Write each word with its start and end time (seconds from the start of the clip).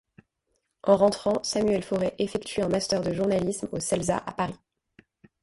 En 0.81 0.97
rentrant, 0.97 1.43
Samuel 1.43 1.83
Forey 1.83 2.15
effectue 2.17 2.61
un 2.63 2.69
master 2.69 3.03
de 3.03 3.13
journalisme 3.13 3.69
au 3.71 3.79
Celsa 3.79 4.17
à 4.17 4.31
Paris. 4.31 4.55